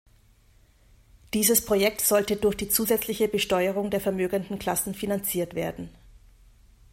[1.35, 5.89] Dieses Projekt sollte durch die zusätzliche Besteuerung der vermögenden Klassen finanziert werden.